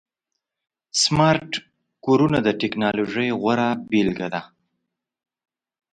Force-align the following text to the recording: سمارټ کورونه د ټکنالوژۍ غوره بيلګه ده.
سمارټ 1.01 1.51
کورونه 2.05 2.37
د 2.43 2.47
ټکنالوژۍ 2.61 3.29
غوره 3.41 3.69
بيلګه 3.89 4.27
ده. 4.33 4.41